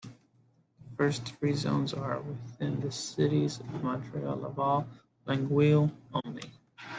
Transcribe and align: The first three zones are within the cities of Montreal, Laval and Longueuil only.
The 0.79 0.95
first 0.97 1.35
three 1.35 1.53
zones 1.53 1.93
are 1.93 2.21
within 2.21 2.79
the 2.79 2.91
cities 2.91 3.59
of 3.59 3.83
Montreal, 3.83 4.35
Laval 4.35 4.87
and 5.27 5.43
Longueuil 5.47 5.91
only. 6.25 6.49